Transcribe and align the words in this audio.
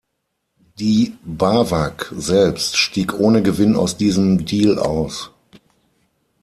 Die 0.79 1.15
Bawag 1.23 2.05
selbst 2.17 2.75
stieg 2.75 3.13
ohne 3.19 3.43
Gewinn 3.43 3.75
aus 3.75 3.97
diesem 3.97 4.45
Deal 4.47 4.79
aus. 4.79 5.29